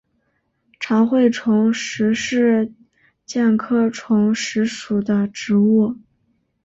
[0.79, 2.73] 长穗虫实是
[3.27, 5.95] 苋科虫实属的植物。